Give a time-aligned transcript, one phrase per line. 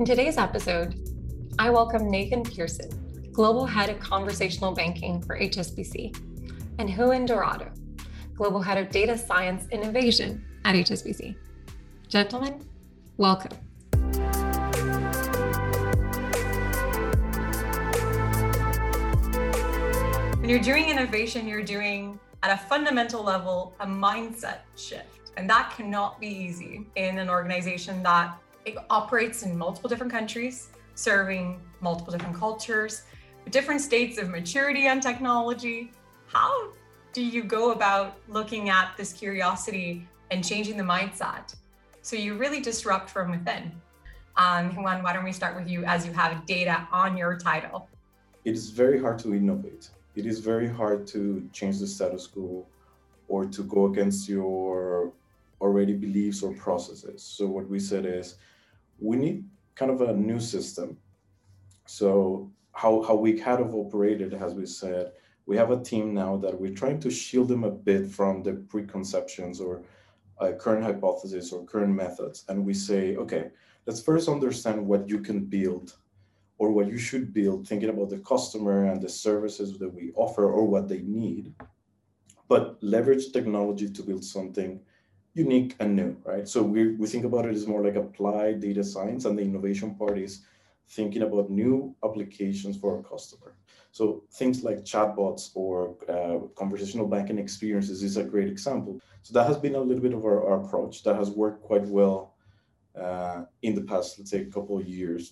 [0.00, 0.94] In today's episode,
[1.58, 2.88] I welcome Nathan Pearson,
[3.32, 6.16] Global Head of Conversational Banking for HSBC,
[6.78, 7.70] and Juan Dorado,
[8.34, 11.36] Global Head of Data Science Innovation at HSBC.
[12.08, 12.64] Gentlemen,
[13.18, 13.54] welcome.
[20.40, 25.32] When you're doing innovation, you're doing at a fundamental level a mindset shift.
[25.36, 30.68] And that cannot be easy in an organization that it operates in multiple different countries,
[30.94, 33.02] serving multiple different cultures,
[33.50, 35.92] different states of maturity on technology.
[36.26, 36.72] How
[37.12, 41.54] do you go about looking at this curiosity and changing the mindset
[42.02, 43.72] so you really disrupt from within?
[44.36, 47.88] Um, Juan, why don't we start with you as you have data on your title?
[48.44, 49.90] It is very hard to innovate.
[50.14, 52.66] It is very hard to change the status quo
[53.28, 55.12] or to go against your
[55.60, 57.22] already beliefs or processes.
[57.22, 58.36] So what we said is
[58.98, 59.44] we need
[59.74, 60.96] kind of a new system.
[61.86, 65.12] So how, how we kind of operated, as we said,
[65.46, 68.52] we have a team now that we're trying to shield them a bit from the
[68.52, 69.82] preconceptions or
[70.40, 72.44] uh, current hypotheses or current methods.
[72.48, 73.50] And we say, okay,
[73.86, 75.96] let's first understand what you can build
[76.58, 80.52] or what you should build, thinking about the customer and the services that we offer
[80.52, 81.54] or what they need,
[82.48, 84.78] but leverage technology to build something
[85.44, 86.46] unique and new, right?
[86.54, 89.94] So we, we think about it as more like applied data science, and the innovation
[90.00, 90.32] part is
[90.96, 91.74] thinking about new
[92.06, 93.50] applications for our customer.
[93.92, 94.02] So
[94.40, 95.72] things like chatbots or
[96.14, 99.00] uh, conversational banking experiences is a great example.
[99.22, 101.86] So that has been a little bit of our, our approach that has worked quite
[101.98, 102.18] well
[103.04, 105.22] uh, in the past, let's say, a couple of years,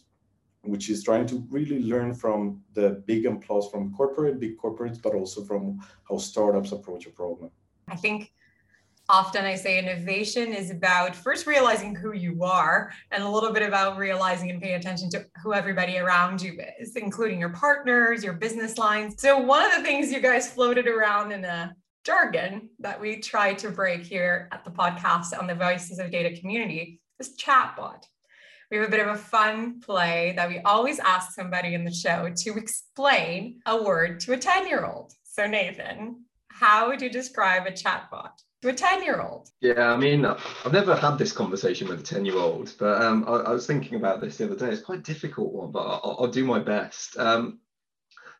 [0.62, 5.14] which is trying to really learn from the big applause from corporate, big corporates, but
[5.14, 5.62] also from
[6.08, 7.50] how startups approach a problem.
[7.88, 8.32] I think
[9.08, 13.62] often I say innovation is about first realizing who you are and a little bit
[13.62, 18.34] about realizing and paying attention to who everybody around you is, including your partners, your
[18.34, 19.14] business lines.
[19.18, 21.74] So, one of the things you guys floated around in a
[22.04, 26.38] jargon that we try to break here at the podcast on the Voices of Data
[26.38, 28.04] community is chatbot.
[28.70, 31.92] We have a bit of a fun play that we always ask somebody in the
[31.92, 35.14] show to explain a word to a 10 year old.
[35.22, 38.32] So, Nathan, how would you describe a chatbot?
[38.62, 39.50] To a 10 year old?
[39.60, 43.24] Yeah, I mean, I've never had this conversation with a 10 year old, but um,
[43.26, 44.70] I, I, was thinking about this the other day.
[44.72, 47.18] It's quite a difficult one, but I'll, I'll do my best.
[47.18, 47.60] Um,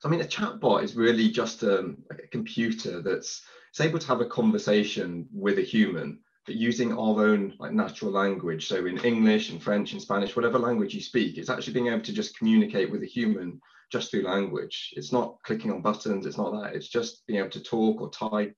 [0.01, 4.07] so, I mean, a chatbot is really just um, a computer that's it's able to
[4.07, 8.67] have a conversation with a human, but using our own like natural language.
[8.67, 12.03] So, in English and French and Spanish, whatever language you speak, it's actually being able
[12.03, 14.93] to just communicate with a human just through language.
[14.97, 18.11] It's not clicking on buttons, it's not that, it's just being able to talk or
[18.11, 18.55] type.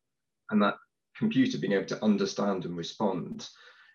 [0.51, 0.75] And that
[1.21, 3.49] computer being able to understand and respond.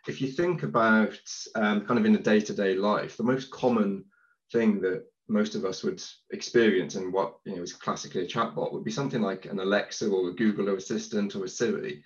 [0.07, 1.19] If you think about
[1.55, 4.05] um, kind of in a day-to-day life, the most common
[4.53, 8.71] thing that most of us would experience and what you know is classically a chatbot
[8.71, 12.03] would be something like an Alexa or a Google Assistant or a Siri.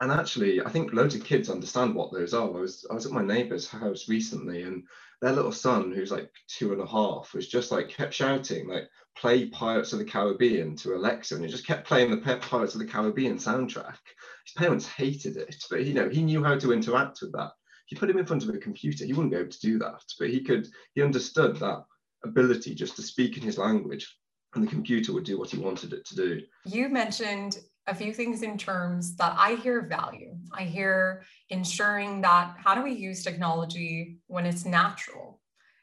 [0.00, 2.48] And actually, I think loads of kids understand what those are.
[2.48, 4.82] I was I was at my neighbour's house recently, and
[5.22, 8.88] their little son, who's like two and a half, was just like kept shouting like
[9.16, 12.80] "Play Pirates of the Caribbean" to Alexa, and he just kept playing the Pirates of
[12.80, 13.98] the Caribbean soundtrack.
[14.44, 17.52] His parents hated it, but you know he knew how to interact with that.
[17.86, 19.78] If you put him in front of a computer, he wouldn't be able to do
[19.78, 20.66] that, but he could.
[20.94, 21.84] He understood that
[22.24, 24.18] ability just to speak in his language,
[24.54, 26.42] and the computer would do what he wanted it to do.
[26.64, 30.34] You mentioned a few things in terms that I hear value.
[30.52, 35.40] I hear ensuring that how do we use technology when it's natural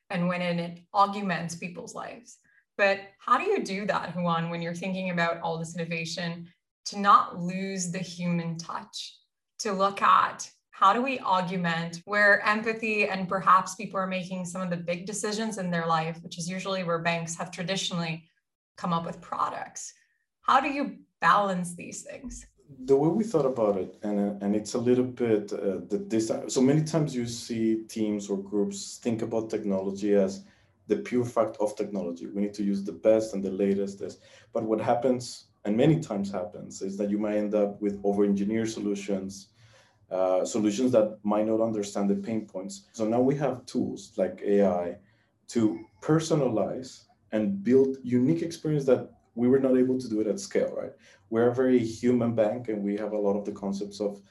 [0.09, 2.37] and when it augments people's lives.
[2.77, 6.47] But how do you do that, Juan, when you're thinking about all this innovation
[6.85, 9.15] to not lose the human touch,
[9.59, 14.61] to look at how do we augment where empathy and perhaps people are making some
[14.61, 18.27] of the big decisions in their life, which is usually where banks have traditionally
[18.77, 19.93] come up with products.
[20.41, 22.45] How do you balance these things?
[22.85, 26.31] The way we thought about it, and and it's a little bit uh, the this.
[26.47, 30.43] So many times you see teams or groups think about technology as
[30.87, 32.25] the pure fact of technology.
[32.27, 33.99] We need to use the best and the latest.
[33.99, 34.17] This,
[34.53, 38.69] but what happens and many times happens is that you might end up with over-engineered
[38.69, 39.49] solutions,
[40.09, 42.87] uh, solutions that might not understand the pain points.
[42.93, 44.97] So now we have tools like AI
[45.49, 50.39] to personalize and build unique experience that we were not able to do it at
[50.39, 50.91] scale, right?
[51.29, 54.21] We're a very human bank and we have a lot of the concepts of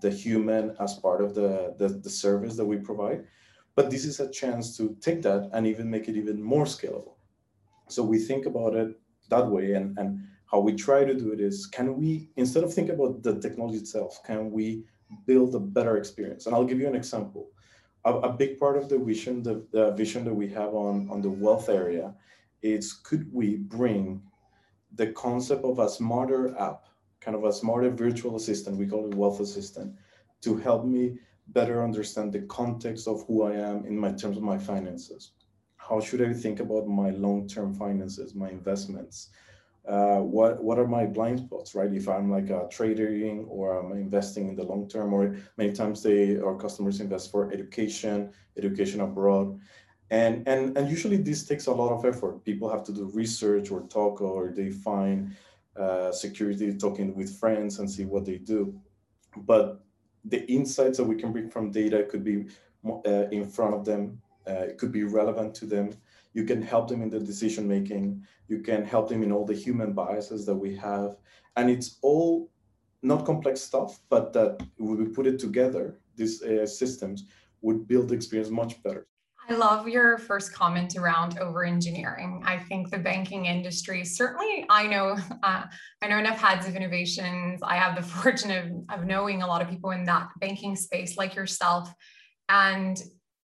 [0.00, 3.24] the human as part of the, the, the service that we provide.
[3.74, 7.14] But this is a chance to take that and even make it even more scalable.
[7.88, 8.98] So we think about it
[9.30, 10.20] that way and, and
[10.50, 13.78] how we try to do it is can we instead of thinking about the technology
[13.78, 14.84] itself can we
[15.26, 17.50] build a better experience and i'll give you an example
[18.04, 21.20] a, a big part of the vision, the, the vision that we have on, on
[21.22, 22.14] the wealth area
[22.62, 24.22] is could we bring
[24.94, 26.86] the concept of a smarter app,
[27.20, 29.94] kind of a smarter virtual assistant, we call it wealth assistant,
[30.42, 31.18] to help me
[31.48, 35.32] better understand the context of who I am in my terms of my finances.
[35.76, 39.30] How should I think about my long-term finances, my investments?
[39.88, 41.90] Uh, what what are my blind spots, right?
[41.94, 46.02] If I'm like a trading or I'm investing in the long term, or many times
[46.02, 49.58] they our customers invest for education, education abroad,
[50.10, 52.44] and and and usually this takes a lot of effort.
[52.44, 55.36] People have to do research or talk, or they find
[55.76, 58.74] uh, security talking with friends and see what they do.
[59.36, 59.84] But
[60.24, 62.46] the insights that we can bring from data could be
[62.84, 64.20] uh, in front of them.
[64.46, 65.90] Uh, it could be relevant to them.
[66.32, 68.24] You can help them in the decision making.
[68.48, 71.16] You can help them in all the human biases that we have,
[71.56, 72.50] and it's all
[73.02, 77.24] not complex stuff, but that when we put it together, these uh, systems
[77.60, 79.06] would build the experience much better.
[79.50, 82.42] I love your first comment around over engineering.
[82.44, 85.64] I think the banking industry, certainly, I know, uh,
[86.02, 87.60] I know enough heads of innovations.
[87.62, 91.16] I have the fortune of, of knowing a lot of people in that banking space,
[91.16, 91.90] like yourself,
[92.50, 93.02] and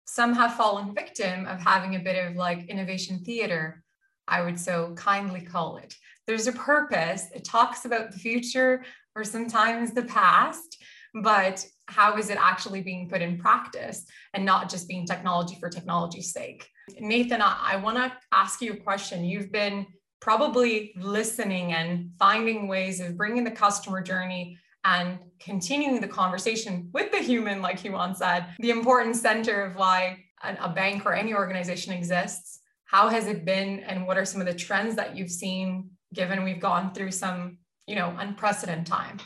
[0.05, 3.83] some have fallen victim of having a bit of like innovation theater.
[4.27, 5.93] I would so kindly call it.
[6.25, 7.27] There's a purpose.
[7.35, 8.83] It talks about the future
[9.15, 10.81] or sometimes the past,
[11.13, 15.69] but how is it actually being put in practice and not just being technology for
[15.69, 16.67] technology's sake?
[16.99, 19.25] Nathan, I, I want to ask you a question.
[19.25, 19.85] You've been
[20.21, 27.11] probably listening and finding ways of bringing the customer journey and continuing the conversation with
[27.11, 31.93] the human, like Juan said, the important center of why a bank or any organization
[31.93, 32.59] exists.
[32.85, 36.43] How has it been, and what are some of the trends that you've seen, given
[36.43, 39.17] we've gone through some, you know, unprecedented time?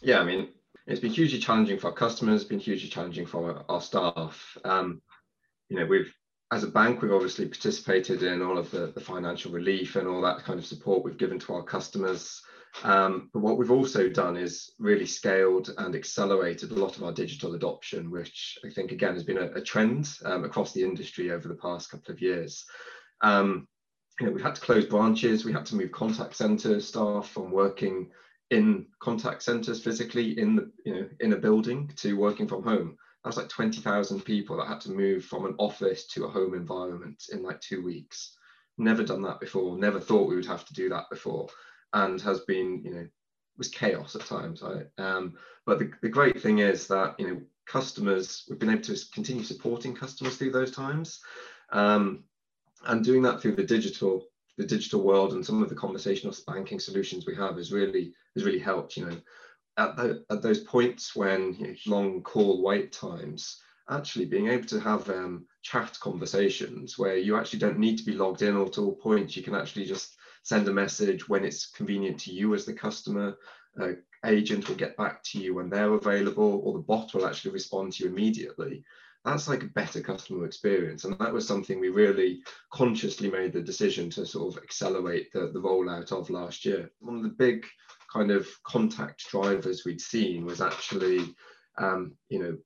[0.00, 0.48] Yeah, I mean,
[0.86, 4.56] it's been hugely challenging for our customers, been hugely challenging for our staff.
[4.64, 5.00] Um,
[5.68, 6.12] you know, we've
[6.52, 10.20] as a bank, we've obviously participated in all of the, the financial relief and all
[10.20, 12.42] that kind of support we've given to our customers.
[12.82, 17.12] Um, but what we've also done is really scaled and accelerated a lot of our
[17.12, 21.30] digital adoption, which I think again has been a, a trend um, across the industry
[21.30, 22.64] over the past couple of years.
[23.20, 23.66] Um,
[24.20, 27.50] you know, we've had to close branches, we had to move contact center staff from
[27.50, 28.10] working
[28.54, 32.96] in contact centers physically in the you know in a building to working from home.
[33.22, 36.54] That was like 20,000 people that had to move from an office to a home
[36.54, 38.36] environment in like two weeks.
[38.76, 41.48] Never done that before never thought we would have to do that before
[41.92, 43.06] and has been you know
[43.56, 44.86] was chaos at times right?
[44.98, 45.34] Um,
[45.66, 49.42] but the, the great thing is that you know customers we've been able to continue
[49.42, 51.20] supporting customers through those times
[51.72, 52.24] um,
[52.86, 56.78] and doing that through the digital the digital world and some of the conversational banking
[56.78, 58.96] solutions we have has really has really helped.
[58.96, 59.16] You know,
[59.76, 63.60] at, the, at those points when you know, long call wait times,
[63.90, 68.14] actually being able to have um, chat conversations where you actually don't need to be
[68.14, 69.36] logged in at all points.
[69.36, 73.36] You can actually just send a message when it's convenient to you as the customer.
[73.80, 73.92] Uh,
[74.24, 77.92] agent will get back to you when they're available, or the bot will actually respond
[77.92, 78.84] to you immediately
[79.24, 81.04] that's like a better customer experience.
[81.04, 82.42] And that was something we really
[82.72, 86.90] consciously made the decision to sort of accelerate the, the rollout of last year.
[87.00, 87.64] One of the big
[88.12, 91.34] kind of contact drivers we'd seen was actually,
[91.78, 92.56] um, you know,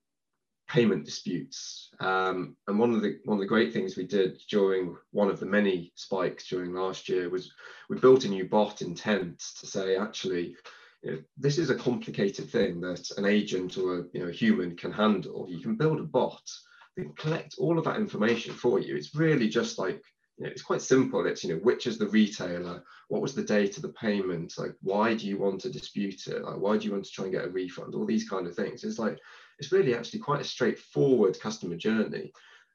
[0.67, 1.89] payment disputes.
[1.99, 5.39] Um, and one of the one of the great things we did during one of
[5.39, 7.51] the many spikes during last year was
[7.89, 10.55] we built a new bot intent to say actually
[11.01, 14.75] you know, this is a complicated thing that an agent or a you know, human
[14.75, 15.47] can handle.
[15.49, 16.41] You can build a bot
[16.95, 18.95] that can collect all of that information for you.
[18.95, 20.01] It's really just like,
[20.37, 21.25] you know, it's quite simple.
[21.25, 22.83] It's, you know, which is the retailer?
[23.07, 24.53] What was the date of the payment?
[24.57, 26.43] Like, why do you want to dispute it?
[26.43, 27.95] Like, why do you want to try and get a refund?
[27.95, 28.83] All these kind of things.
[28.83, 29.17] It's like,
[29.57, 32.31] it's really actually quite a straightforward customer journey.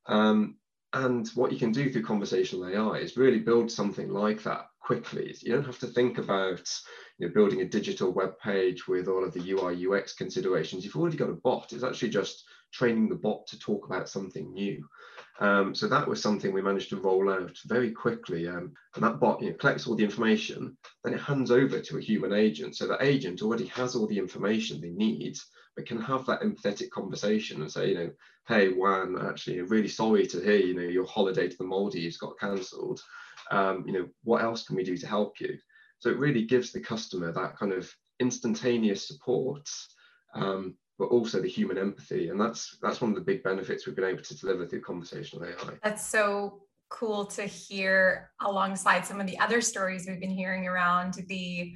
[0.07, 0.57] Um,
[0.95, 5.35] and what you can do through conversational AI is really build something like that quickly.
[5.41, 6.71] You don't have to think about
[7.19, 10.85] you know, building a digital web page with all of the UI UX considerations.
[10.85, 11.73] You've already got a bot.
[11.73, 14.87] It's actually just training the bot to talk about something new.
[15.41, 18.47] Um, so that was something we managed to roll out very quickly.
[18.47, 21.97] Um, and that bot you know, collects all the information, then it hands over to
[21.97, 22.77] a human agent.
[22.77, 25.39] So the agent already has all the information they need,
[25.77, 28.11] but can have that empathetic conversation and say, you know,
[28.49, 32.39] hey, Juan, actually, really sorry to hear, you know, your holiday to the Maldives got
[32.39, 33.01] cancelled.
[33.51, 35.57] Um, you know, what else can we do to help you?
[35.99, 39.69] So it really gives the customer that kind of instantaneous support,
[40.35, 42.29] um, but also the human empathy.
[42.29, 45.47] And that's that's one of the big benefits we've been able to deliver through conversational
[45.47, 45.79] AI.
[45.83, 51.15] That's so cool to hear alongside some of the other stories we've been hearing around
[51.29, 51.75] the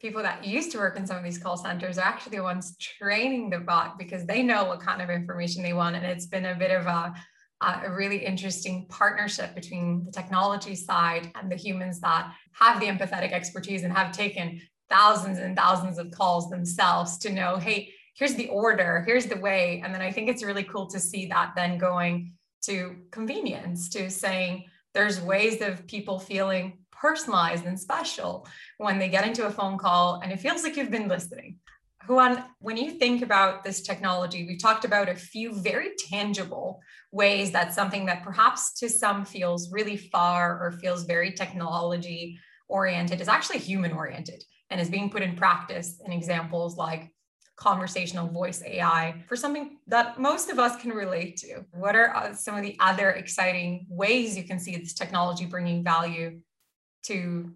[0.00, 2.76] people that used to work in some of these call centers are actually the ones
[2.78, 5.96] training the bot because they know what kind of information they want.
[5.96, 7.14] And it's been a bit of a,
[7.60, 13.32] a really interesting partnership between the technology side and the humans that have the empathetic
[13.32, 18.48] expertise and have taken thousands and thousands of calls themselves to know, hey, here's the
[18.48, 19.82] order, here's the way.
[19.84, 24.10] And then I think it's really cool to see that then going to convenience, to
[24.10, 28.46] saying there's ways of people feeling personalized and special
[28.78, 31.56] when they get into a phone call and it feels like you've been listening.
[32.08, 36.80] Juan, when you think about this technology, we've talked about a few very tangible
[37.12, 42.38] ways that something that perhaps to some feels really far or feels very technology
[42.68, 47.12] oriented is actually human oriented and is being put in practice in examples like
[47.56, 51.64] conversational voice AI for something that most of us can relate to.
[51.72, 55.82] What are uh, some of the other exciting ways you can see this technology bringing
[55.82, 56.40] value
[57.04, 57.52] to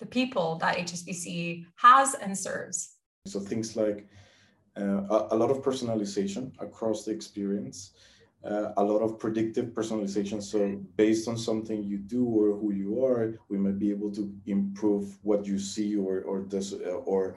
[0.00, 2.97] the people that HSBC has and serves.
[3.28, 4.06] So things like
[4.76, 7.92] uh, a, a, lot of personalization across the experience,
[8.44, 10.42] uh, a lot of predictive personalization.
[10.42, 14.32] So based on something you do or who you are, we might be able to
[14.46, 17.36] improve what you see or or this, uh, or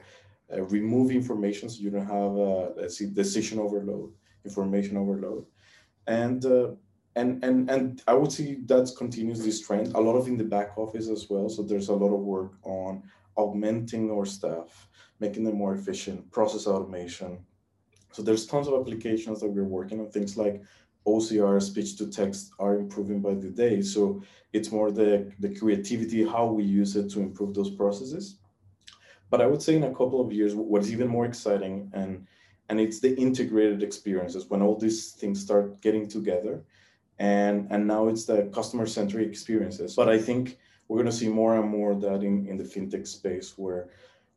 [0.52, 4.12] uh, remove information so you don't have uh, let's see decision overload,
[4.44, 5.44] information overload,
[6.06, 6.68] and uh,
[7.16, 9.94] and and and I would say that continues this trend.
[9.94, 11.48] A lot of in the back office as well.
[11.48, 13.02] So there's a lot of work on
[13.36, 14.88] augmenting our staff,
[15.20, 17.38] making them more efficient, process automation.
[18.12, 20.10] So there's tons of applications that we're working on.
[20.10, 20.62] Things like
[21.06, 23.82] OCR, speech to text, are improving by the day.
[23.82, 24.22] So
[24.52, 28.36] it's more the the creativity, how we use it to improve those processes.
[29.30, 32.26] But I would say in a couple of years, what's even more exciting and
[32.68, 36.64] and it's the integrated experiences when all these things start getting together
[37.18, 40.58] and and now it's the customer centric experiences but i think
[40.92, 43.88] we're going to see more and more that in, in the fintech space where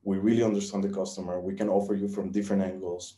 [0.05, 1.41] we really understand the customer.
[1.41, 3.17] We can offer you from different angles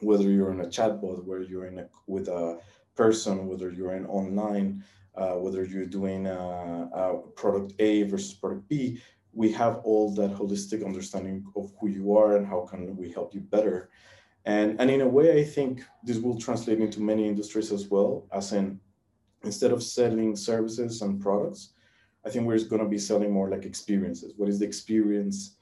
[0.00, 2.60] whether you're in a chatbot whether you're in a with a
[2.94, 4.84] person whether you're in online
[5.16, 9.02] uh, whether you're doing a, a product a versus product b.
[9.32, 13.34] We have all that holistic understanding of who you are and how can we help
[13.34, 13.90] you better.
[14.44, 18.28] And and in a way i think this will translate into many industries as well
[18.30, 18.78] as in
[19.42, 21.70] instead of selling services and products,
[22.28, 24.34] I think we're going to be selling more like experiences.
[24.36, 25.56] What is the experience,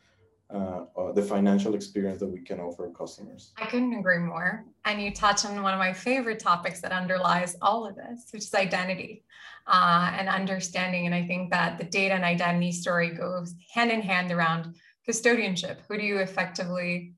[0.53, 3.53] uh, uh, the financial experience that we can offer customers?
[3.57, 4.65] I couldn't agree more.
[4.85, 8.43] And you touch on one of my favorite topics that underlies all of this, which
[8.43, 9.23] is identity
[9.69, 11.07] uh, and understanding.
[11.07, 14.75] And I think that the data and identity story goes hand in hand around
[15.09, 15.77] custodianship.
[15.89, 17.15] Who do you effectively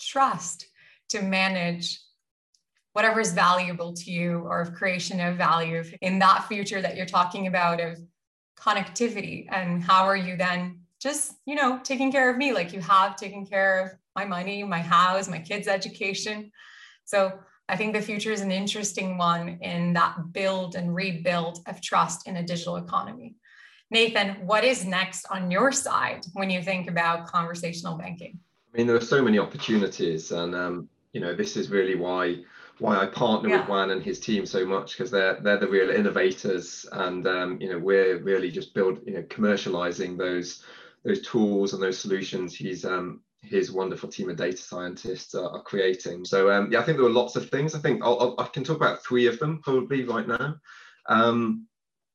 [0.00, 0.66] trust
[1.10, 2.00] to manage
[2.92, 7.06] whatever is valuable to you or of creation of value in that future that you're
[7.06, 7.96] talking about of
[8.60, 12.52] connectivity and how are you then just you know taking care of me?
[12.52, 16.50] Like you have taken care of my money my house my kids education.
[17.04, 17.38] So
[17.68, 22.26] i think the future is an interesting one in that build and rebuild of trust
[22.28, 23.36] in a digital economy.
[23.90, 28.38] Nathan what is next on your side when you think about conversational banking?
[28.72, 32.22] I mean there are so many opportunities and um, you know this is really why
[32.80, 33.60] why I partner yeah.
[33.60, 37.60] with Juan and his team so much because they're they're the real innovators and um,
[37.60, 40.64] you know we're really just build you know commercializing those
[41.04, 45.62] those tools and those solutions he's um, his wonderful team of data scientists are, are
[45.62, 46.24] creating.
[46.24, 47.74] So um, yeah, I think there were lots of things.
[47.74, 50.56] I think I'll, I'll, i can talk about three of them probably right now.
[51.06, 51.66] Um,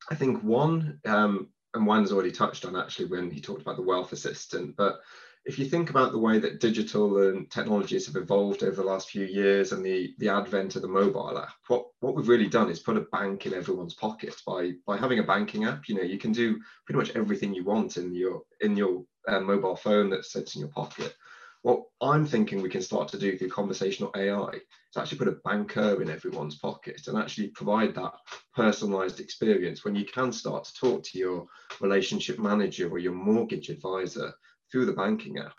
[0.10, 3.82] I think one, um, and Juan's already touched on actually when he talked about the
[3.82, 5.02] wealth assistant, but
[5.46, 9.10] if you think about the way that digital and technologies have evolved over the last
[9.10, 12.70] few years and the, the advent of the mobile app, what, what we've really done
[12.70, 15.88] is put a bank in everyone's pocket by, by having a banking app.
[15.88, 19.40] You know, you can do pretty much everything you want in your in your uh,
[19.40, 21.16] mobile phone that sits in your pocket.
[21.62, 25.40] What I'm thinking we can start to do through conversational AI is actually put a
[25.44, 28.14] banker in everyone's pocket and actually provide that
[28.56, 31.48] personalized experience when you can start to talk to your
[31.82, 34.34] relationship manager or your mortgage advisor
[34.76, 35.56] through the banking app.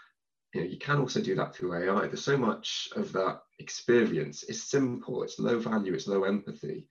[0.53, 2.07] You know, you can also do that through AI.
[2.07, 4.43] There's so much of that experience.
[4.43, 6.87] It's simple, it's low value, it's low empathy.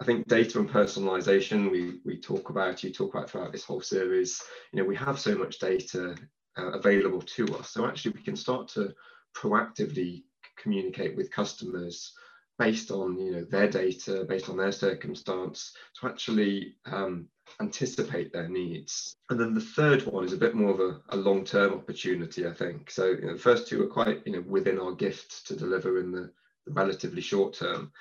[0.00, 3.82] I think data and personalization we, we talk about, you talk about throughout this whole
[3.82, 4.42] series,
[4.72, 6.16] you know, we have so much data
[6.56, 7.72] uh, available to us.
[7.72, 8.94] So actually we can start to
[9.36, 10.22] proactively
[10.56, 12.14] communicate with customers
[12.58, 17.28] based on you know their data, based on their circumstance, to actually um,
[17.60, 19.16] anticipate their needs.
[19.30, 22.52] And then the third one is a bit more of a, a long-term opportunity, I
[22.52, 22.90] think.
[22.90, 25.98] So you know, the first two are quite you know within our gift to deliver
[25.98, 26.30] in the,
[26.66, 27.92] the relatively short term.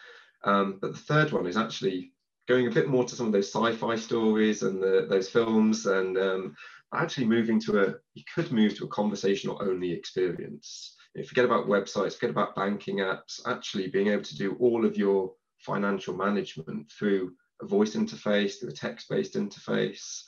[0.44, 2.14] Um, but the third one is actually
[2.48, 6.18] going a bit more to some of those sci-fi stories and the, those films and
[6.18, 6.56] um,
[6.94, 11.46] actually moving to a you could move to a conversational only experience you know, forget
[11.46, 16.16] about websites forget about banking apps actually being able to do all of your financial
[16.16, 20.24] management through a voice interface through a text-based interface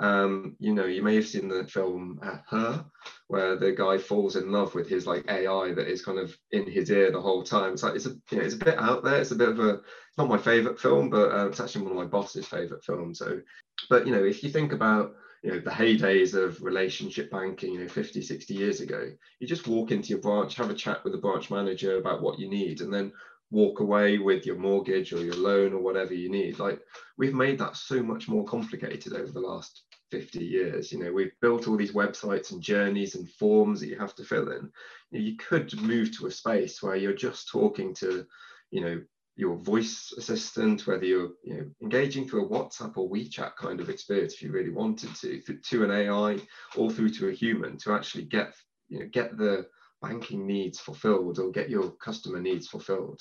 [0.00, 2.84] um, you know, you may have seen the film uh, Her,
[3.28, 6.68] where the guy falls in love with his like AI that is kind of in
[6.70, 7.74] his ear the whole time.
[7.74, 9.20] It's like it's a you know, it's a bit out there.
[9.20, 11.92] It's a bit of a it's not my favorite film, but uh, it's actually one
[11.92, 13.18] of my boss's favorite films.
[13.18, 13.42] So,
[13.90, 17.80] but you know, if you think about you know the heydays of relationship banking you
[17.80, 21.14] know 50 60 years ago you just walk into your branch have a chat with
[21.14, 23.10] the branch manager about what you need and then
[23.50, 26.80] walk away with your mortgage or your loan or whatever you need like
[27.18, 30.92] we've made that so much more complicated over the last 50 years.
[30.92, 34.24] You know, we've built all these websites and journeys and forms that you have to
[34.24, 34.70] fill in.
[35.10, 38.26] You, could move to a space where you're just talking to,
[38.70, 39.02] you know,
[39.36, 43.88] your voice assistant, whether you're you know, engaging through a WhatsApp or WeChat kind of
[43.88, 46.38] experience, if you really wanted to, to an AI
[46.76, 48.52] or through to a human to actually get,
[48.88, 49.66] you know, get the
[50.02, 53.20] banking needs fulfilled or get your customer needs fulfilled.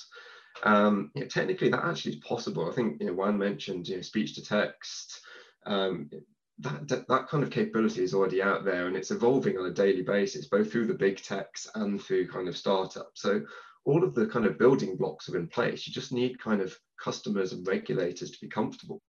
[0.64, 2.70] Um, you know, technically, that actually is possible.
[2.70, 5.22] I think you know, Juan mentioned you know, speech to text.
[5.66, 6.10] Um,
[6.60, 9.74] that, that, that kind of capability is already out there and it's evolving on a
[9.74, 13.22] daily basis, both through the big techs and through kind of startups.
[13.22, 13.42] So
[13.86, 15.88] all of the kind of building blocks are in place.
[15.88, 19.02] You just need kind of customers and regulators to be comfortable.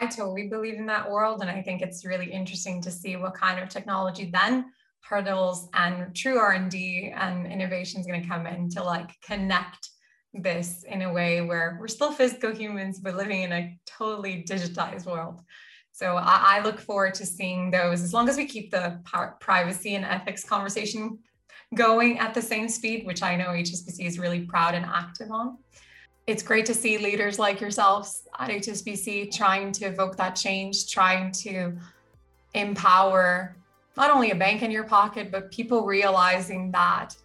[0.00, 1.40] I totally believe in that world.
[1.40, 4.66] And I think it's really interesting to see what kind of technology then
[5.02, 9.90] hurdles and true R&D and innovation is going to come in to like connect
[10.34, 15.06] this in a way where we're still physical humans, but living in a totally digitized
[15.06, 15.40] world.
[15.92, 19.00] So I, I look forward to seeing those as long as we keep the
[19.40, 21.18] privacy and ethics conversation
[21.74, 25.58] going at the same speed, which I know HSBC is really proud and active on.
[26.26, 31.32] It's great to see leaders like yourselves at HSBC trying to evoke that change, trying
[31.32, 31.76] to
[32.54, 33.56] empower
[33.98, 37.16] not only a bank in your pocket, but people realizing that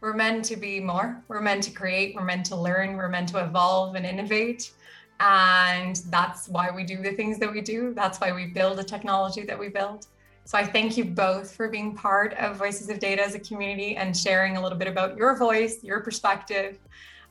[0.00, 3.28] we're meant to be more, we're meant to create, we're meant to learn, we're meant
[3.30, 4.70] to evolve and innovate.
[5.18, 7.92] And that's why we do the things that we do.
[7.94, 10.06] That's why we build the technology that we build.
[10.44, 13.96] So I thank you both for being part of Voices of Data as a community
[13.96, 16.78] and sharing a little bit about your voice, your perspective,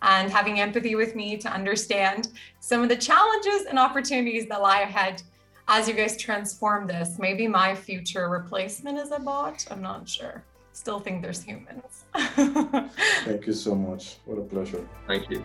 [0.02, 4.82] and having empathy with me to understand some of the challenges and opportunities that lie
[4.82, 5.24] ahead
[5.70, 7.18] as you guys transform this.
[7.20, 9.66] Maybe my future replacement is a bot.
[9.72, 10.44] I'm not sure.
[10.74, 12.06] Still think there's humans.
[12.16, 14.18] thank you so much.
[14.26, 14.86] What a pleasure.
[15.08, 15.44] Thank you.